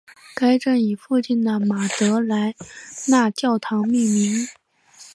[0.33, 2.55] 该站以附近的马德莱
[3.09, 4.47] 娜教堂命名。